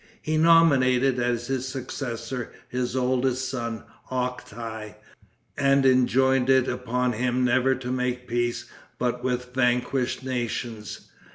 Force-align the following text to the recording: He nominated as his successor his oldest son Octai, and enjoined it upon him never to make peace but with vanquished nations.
He 0.19 0.35
nominated 0.35 1.19
as 1.19 1.45
his 1.45 1.67
successor 1.67 2.51
his 2.67 2.95
oldest 2.95 3.47
son 3.47 3.83
Octai, 4.09 4.95
and 5.55 5.85
enjoined 5.85 6.49
it 6.49 6.67
upon 6.67 7.13
him 7.13 7.45
never 7.45 7.75
to 7.75 7.91
make 7.91 8.27
peace 8.27 8.65
but 8.97 9.23
with 9.23 9.53
vanquished 9.53 10.23
nations. 10.23 11.01